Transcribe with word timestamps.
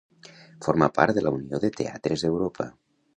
Forma 0.67 0.87
part 0.95 1.15
de 1.17 1.23
la 1.25 1.33
Unió 1.37 1.59
de 1.65 1.71
Teatres 1.81 2.25
d'Europa. 2.27 2.67